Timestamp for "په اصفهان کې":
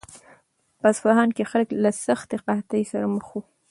0.79-1.49